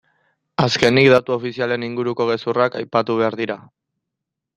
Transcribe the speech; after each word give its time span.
Azkenik, 0.63 1.09
datu 1.13 1.35
ofizialen 1.35 1.85
inguruko 1.87 2.27
gezurrak 2.31 2.79
aipatu 2.81 3.19
behar 3.21 3.39
dira. 3.43 3.59